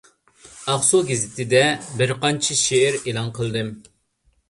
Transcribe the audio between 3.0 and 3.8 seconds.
ئېلان قىلدىم.